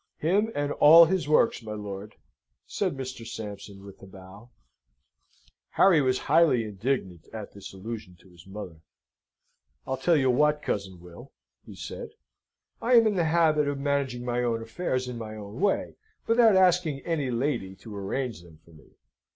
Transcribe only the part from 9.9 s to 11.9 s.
tell you what, cousin Will," he